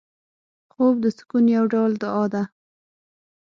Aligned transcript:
خوب 0.71 0.95
د 1.03 1.05
سکون 1.17 1.45
یو 1.57 1.63
ډول 1.73 1.91
دعا 2.03 2.23
ده 2.33 2.43